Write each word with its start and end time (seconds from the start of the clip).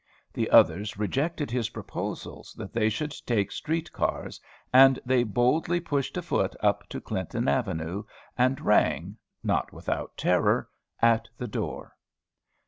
The 0.33 0.49
others 0.49 0.97
rejected 0.97 1.51
his 1.51 1.69
proposals 1.69 2.55
that 2.55 2.73
they 2.73 2.89
should 2.89 3.13
take 3.27 3.51
street 3.51 3.91
cars, 3.91 4.41
and 4.73 4.99
they 5.05 5.21
boldly 5.23 5.79
pushed 5.79 6.17
afoot 6.17 6.55
up 6.59 6.89
to 6.89 6.99
Clinton 6.99 7.47
Avenue, 7.47 8.05
and 8.35 8.59
rang, 8.61 9.17
not 9.43 9.71
without 9.71 10.17
terror, 10.17 10.67
at 11.03 11.27
the 11.37 11.47
door. 11.47 11.95